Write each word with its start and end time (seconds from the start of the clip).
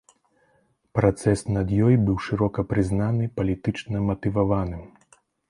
Працэс 0.99 1.43
над 1.57 1.73
ёй 1.87 1.95
быў 2.07 2.17
шырока 2.29 2.65
прызнаны 2.73 3.29
палітычна 3.37 3.97
матываваным. 4.09 4.83